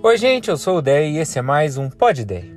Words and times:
Oi, 0.00 0.16
gente, 0.16 0.48
eu 0.48 0.56
sou 0.56 0.78
o 0.78 0.80
Dei 0.80 1.14
e 1.14 1.18
esse 1.18 1.40
é 1.40 1.42
mais 1.42 1.76
um 1.76 1.90
Pod 1.90 2.24
Dei. 2.24 2.54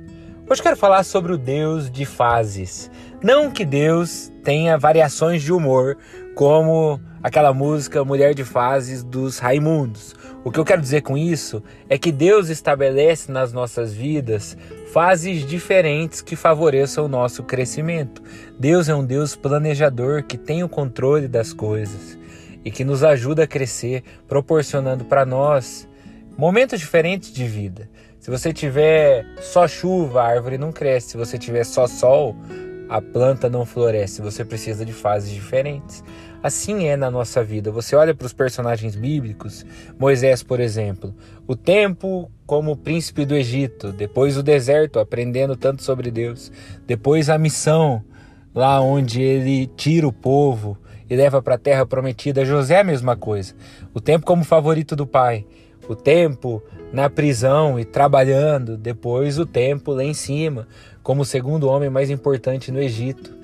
Hoje 0.48 0.62
quero 0.62 0.76
falar 0.76 1.02
sobre 1.02 1.32
o 1.32 1.36
Deus 1.36 1.90
de 1.90 2.06
fases. 2.06 2.88
Não 3.20 3.50
que 3.50 3.64
Deus 3.64 4.30
tenha 4.44 4.78
variações 4.78 5.42
de 5.42 5.52
humor, 5.52 5.98
como 6.36 7.00
aquela 7.20 7.52
música 7.52 8.04
Mulher 8.04 8.32
de 8.32 8.44
Fases 8.44 9.02
dos 9.02 9.40
Raimundos. 9.40 10.14
O 10.44 10.52
que 10.52 10.60
eu 10.60 10.64
quero 10.64 10.80
dizer 10.80 11.00
com 11.00 11.18
isso 11.18 11.60
é 11.88 11.98
que 11.98 12.12
Deus 12.12 12.48
estabelece 12.48 13.32
nas 13.32 13.52
nossas 13.52 13.92
vidas 13.92 14.56
fases 14.92 15.44
diferentes 15.44 16.22
que 16.22 16.36
favoreçam 16.36 17.06
o 17.06 17.08
nosso 17.08 17.42
crescimento. 17.42 18.22
Deus 18.56 18.88
é 18.88 18.94
um 18.94 19.04
Deus 19.04 19.34
planejador 19.34 20.22
que 20.22 20.38
tem 20.38 20.62
o 20.62 20.68
controle 20.68 21.26
das 21.26 21.52
coisas 21.52 22.16
e 22.64 22.70
que 22.70 22.84
nos 22.84 23.02
ajuda 23.02 23.42
a 23.42 23.48
crescer, 23.48 24.04
proporcionando 24.28 25.04
para 25.04 25.26
nós 25.26 25.88
momentos 26.36 26.78
diferentes 26.78 27.32
de 27.32 27.46
vida. 27.46 27.88
Se 28.18 28.30
você 28.30 28.52
tiver 28.52 29.26
só 29.40 29.66
chuva, 29.66 30.22
a 30.22 30.28
árvore 30.28 30.56
não 30.56 30.70
cresce. 30.70 31.10
Se 31.10 31.16
você 31.16 31.38
tiver 31.38 31.64
só 31.64 31.86
sol, 31.86 32.36
a 32.88 33.00
planta 33.00 33.48
não 33.48 33.66
floresce. 33.66 34.22
Você 34.22 34.44
precisa 34.44 34.84
de 34.84 34.92
fases 34.92 35.30
diferentes. 35.30 36.04
Assim 36.42 36.86
é 36.86 36.96
na 36.96 37.10
nossa 37.10 37.42
vida. 37.42 37.70
Você 37.70 37.94
olha 37.94 38.14
para 38.14 38.26
os 38.26 38.32
personagens 38.32 38.96
bíblicos, 38.96 39.64
Moisés, 39.98 40.42
por 40.42 40.58
exemplo, 40.58 41.14
o 41.46 41.54
tempo 41.54 42.30
como 42.44 42.76
príncipe 42.76 43.24
do 43.24 43.34
Egito, 43.36 43.92
depois 43.92 44.36
o 44.36 44.42
deserto, 44.42 44.98
aprendendo 44.98 45.56
tanto 45.56 45.82
sobre 45.82 46.10
Deus, 46.10 46.50
depois 46.86 47.30
a 47.30 47.38
missão, 47.38 48.04
lá 48.52 48.80
onde 48.80 49.22
ele 49.22 49.68
tira 49.68 50.06
o 50.06 50.12
povo 50.12 50.76
e 51.08 51.14
leva 51.14 51.40
para 51.40 51.54
a 51.54 51.58
terra 51.58 51.86
prometida. 51.86 52.44
José 52.44 52.80
a 52.80 52.84
mesma 52.84 53.16
coisa. 53.16 53.54
O 53.94 54.00
tempo 54.00 54.26
como 54.26 54.44
favorito 54.44 54.96
do 54.96 55.06
pai, 55.06 55.46
o 55.88 55.94
tempo 55.94 56.62
na 56.92 57.08
prisão 57.08 57.78
e 57.78 57.84
trabalhando, 57.84 58.76
depois 58.76 59.38
o 59.38 59.46
tempo 59.46 59.92
lá 59.92 60.04
em 60.04 60.14
cima, 60.14 60.68
como 61.02 61.22
o 61.22 61.26
segundo 61.26 61.68
homem 61.68 61.90
mais 61.90 62.10
importante 62.10 62.70
no 62.70 62.80
Egito. 62.80 63.34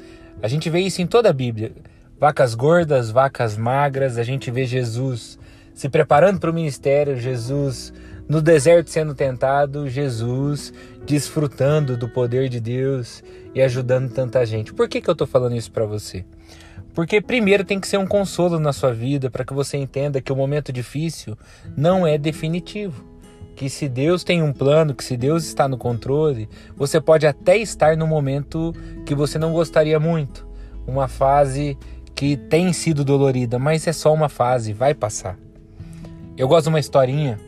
A 0.42 0.48
gente 0.48 0.70
vê 0.70 0.80
isso 0.80 1.02
em 1.02 1.06
toda 1.06 1.30
a 1.30 1.32
Bíblia. 1.32 1.72
Vacas 2.18 2.54
gordas, 2.54 3.10
vacas 3.10 3.56
magras, 3.56 4.18
a 4.18 4.22
gente 4.22 4.50
vê 4.50 4.64
Jesus 4.64 5.38
se 5.74 5.88
preparando 5.88 6.40
para 6.40 6.50
o 6.50 6.54
ministério, 6.54 7.16
Jesus 7.16 7.92
no 8.28 8.42
deserto 8.42 8.90
sendo 8.90 9.14
tentado, 9.14 9.88
Jesus 9.88 10.72
desfrutando 11.06 11.96
do 11.96 12.08
poder 12.08 12.50
de 12.50 12.60
Deus 12.60 13.24
e 13.54 13.62
ajudando 13.62 14.12
tanta 14.12 14.44
gente. 14.44 14.74
Por 14.74 14.86
que, 14.86 15.00
que 15.00 15.08
eu 15.08 15.12
estou 15.12 15.26
falando 15.26 15.56
isso 15.56 15.72
para 15.72 15.86
você? 15.86 16.24
Porque 16.92 17.20
primeiro 17.20 17.64
tem 17.64 17.80
que 17.80 17.88
ser 17.88 17.96
um 17.96 18.06
consolo 18.06 18.60
na 18.60 18.72
sua 18.72 18.92
vida 18.92 19.30
para 19.30 19.44
que 19.44 19.54
você 19.54 19.78
entenda 19.78 20.20
que 20.20 20.32
o 20.32 20.36
momento 20.36 20.70
difícil 20.70 21.38
não 21.74 22.06
é 22.06 22.18
definitivo. 22.18 23.02
Que 23.56 23.70
se 23.70 23.88
Deus 23.88 24.22
tem 24.22 24.42
um 24.42 24.52
plano, 24.52 24.94
que 24.94 25.02
se 25.02 25.16
Deus 25.16 25.44
está 25.44 25.66
no 25.66 25.78
controle, 25.78 26.48
você 26.76 27.00
pode 27.00 27.26
até 27.26 27.56
estar 27.56 27.96
no 27.96 28.06
momento 28.06 28.74
que 29.06 29.14
você 29.14 29.38
não 29.38 29.52
gostaria 29.52 29.98
muito. 29.98 30.46
Uma 30.86 31.08
fase 31.08 31.78
que 32.14 32.36
tem 32.36 32.72
sido 32.72 33.04
dolorida, 33.04 33.58
mas 33.58 33.86
é 33.86 33.92
só 33.92 34.12
uma 34.12 34.28
fase, 34.28 34.72
vai 34.72 34.92
passar. 34.92 35.38
Eu 36.36 36.46
gosto 36.46 36.64
de 36.64 36.68
uma 36.68 36.80
historinha 36.80 37.38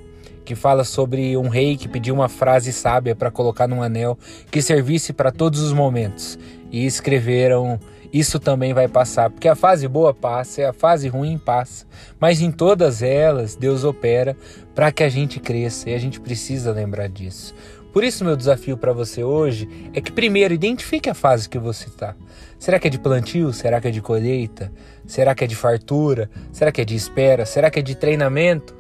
que 0.51 0.57
fala 0.57 0.83
sobre 0.83 1.37
um 1.37 1.47
rei 1.47 1.77
que 1.77 1.87
pediu 1.87 2.13
uma 2.13 2.29
frase 2.29 2.73
sábia 2.73 3.15
para 3.15 3.31
colocar 3.31 3.69
num 3.69 3.85
anel 3.85 4.19
que 4.51 4.61
servisse 4.61 5.13
para 5.13 5.31
todos 5.31 5.61
os 5.61 5.73
momentos. 5.73 6.37
E 6.73 6.85
escreveram 6.85 7.79
isso 8.13 8.41
também 8.41 8.75
vai 8.75 8.89
passar, 8.89 9.31
porque 9.31 9.47
a 9.47 9.55
fase 9.55 9.87
boa 9.87 10.13
passa 10.13 10.63
e 10.63 10.65
a 10.65 10.73
fase 10.73 11.07
ruim 11.07 11.39
passa. 11.39 11.87
Mas 12.19 12.41
em 12.41 12.51
todas 12.51 13.01
elas, 13.01 13.55
Deus 13.55 13.85
opera 13.85 14.37
para 14.75 14.91
que 14.91 15.05
a 15.05 15.09
gente 15.09 15.39
cresça 15.39 15.91
e 15.91 15.95
a 15.95 15.99
gente 15.99 16.19
precisa 16.19 16.73
lembrar 16.73 17.09
disso. 17.09 17.55
Por 17.93 18.03
isso, 18.03 18.25
meu 18.25 18.35
desafio 18.35 18.77
para 18.77 18.93
você 18.93 19.23
hoje 19.23 19.69
é 19.95 20.01
que 20.01 20.11
primeiro 20.11 20.53
identifique 20.53 21.09
a 21.09 21.15
fase 21.15 21.49
que 21.49 21.61
você 21.61 21.87
está. 21.87 22.17
Será 22.59 22.81
que 22.81 22.89
é 22.89 22.91
de 22.91 22.99
plantio? 22.99 23.53
Será 23.53 23.81
que 23.81 23.87
é 23.87 23.93
de 23.93 24.03
colheita? 24.03 24.73
Será 25.07 25.33
que 25.33 25.45
é 25.45 25.47
de 25.47 25.55
fartura? 25.55 26.29
Será 26.53 26.73
que 26.73 26.81
é 26.81 26.85
de 26.85 26.97
espera? 26.97 27.47
Será 27.47 27.71
que 27.71 27.79
é 27.79 27.83
de 27.83 27.95
treinamento? 27.95 28.80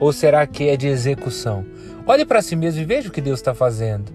Ou 0.00 0.12
será 0.12 0.46
que 0.46 0.68
é 0.68 0.76
de 0.76 0.88
execução? 0.88 1.64
Olhe 2.06 2.24
para 2.24 2.40
si 2.40 2.56
mesmo 2.56 2.80
e 2.80 2.84
veja 2.84 3.10
o 3.10 3.12
que 3.12 3.20
Deus 3.20 3.38
está 3.38 3.54
fazendo. 3.54 4.10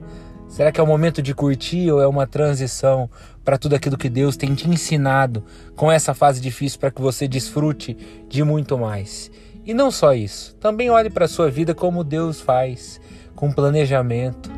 Será 0.47 0.71
que 0.71 0.79
é 0.79 0.83
o 0.83 0.87
momento 0.87 1.21
de 1.21 1.33
curtir 1.33 1.91
ou 1.91 2.01
é 2.01 2.07
uma 2.07 2.25
transição 2.25 3.09
para 3.43 3.57
tudo 3.57 3.75
aquilo 3.75 3.97
que 3.97 4.09
Deus 4.09 4.35
tem 4.35 4.55
te 4.55 4.69
ensinado 4.69 5.43
com 5.75 5.91
essa 5.91 6.13
fase 6.13 6.41
difícil 6.41 6.79
para 6.79 6.91
que 6.91 7.01
você 7.01 7.27
desfrute 7.27 7.95
de 8.27 8.43
muito 8.43 8.77
mais? 8.77 9.29
E 9.65 9.73
não 9.73 9.91
só 9.91 10.13
isso, 10.13 10.55
também 10.55 10.89
olhe 10.89 11.09
para 11.09 11.25
a 11.25 11.27
sua 11.27 11.49
vida 11.49 11.73
como 11.73 12.03
Deus 12.03 12.41
faz, 12.41 12.99
com 13.35 13.51
planejamento. 13.51 14.51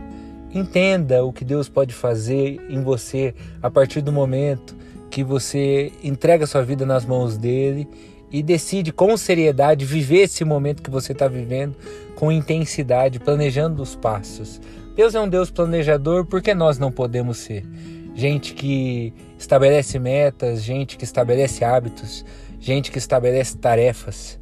Entenda 0.53 1.23
o 1.23 1.33
que 1.33 1.43
Deus 1.43 1.67
pode 1.67 1.93
fazer 1.93 2.61
em 2.69 2.81
você 2.81 3.33
a 3.61 3.69
partir 3.69 4.01
do 4.01 4.11
momento 4.11 4.75
que 5.09 5.23
você 5.23 5.91
entrega 6.03 6.45
sua 6.45 6.63
vida 6.63 6.85
nas 6.85 7.05
mãos 7.05 7.37
dele 7.37 7.87
e 8.31 8.43
decide 8.43 8.91
com 8.91 9.15
seriedade 9.15 9.85
viver 9.85 10.23
esse 10.23 10.43
momento 10.43 10.83
que 10.83 10.89
você 10.89 11.11
está 11.11 11.27
vivendo 11.27 11.75
com 12.15 12.31
intensidade, 12.31 13.19
planejando 13.19 13.81
os 13.81 13.95
passos. 13.95 14.59
Deus 14.95 15.13
é 15.13 15.21
um 15.21 15.29
Deus 15.29 15.51
planejador, 15.51 16.25
porque 16.25 16.53
nós 16.53 16.79
não 16.79 16.91
podemos 16.91 17.37
ser? 17.37 17.63
Gente 18.15 18.55
que 18.55 19.13
estabelece 19.37 19.99
metas, 19.99 20.63
gente 20.63 20.97
que 20.97 21.03
estabelece 21.03 21.63
hábitos, 21.63 22.25
gente 22.59 22.91
que 22.91 22.97
estabelece 22.97 23.55
tarefas. 23.57 24.39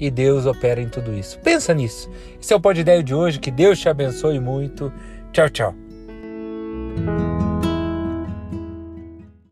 E 0.00 0.10
Deus 0.10 0.46
opera 0.46 0.80
em 0.80 0.88
tudo 0.88 1.12
isso. 1.12 1.38
Pensa 1.40 1.74
nisso. 1.74 2.08
Esse 2.40 2.52
é 2.52 2.56
o 2.56 2.60
Pod 2.60 2.80
Ideia 2.80 3.02
de 3.02 3.14
hoje. 3.14 3.38
Que 3.38 3.50
Deus 3.50 3.78
te 3.78 3.88
abençoe 3.88 4.38
muito. 4.38 4.92
Tchau, 5.32 5.50
tchau. 5.50 5.74